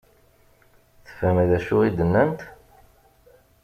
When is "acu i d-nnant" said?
1.57-2.41